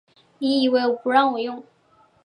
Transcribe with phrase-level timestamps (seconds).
[0.39, 1.63] 你以为不让我用